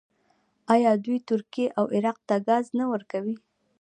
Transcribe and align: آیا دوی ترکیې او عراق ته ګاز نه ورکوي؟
آیا 0.73 0.91
دوی 1.03 1.17
ترکیې 1.29 1.65
او 1.79 1.85
عراق 1.95 2.17
ته 2.27 2.35
ګاز 2.47 2.65
نه 2.79 2.85
ورکوي؟ 2.91 3.35